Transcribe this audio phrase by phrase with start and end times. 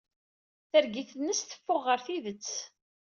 [0.71, 2.51] Targit-nnes teffeɣ ɣer tidet.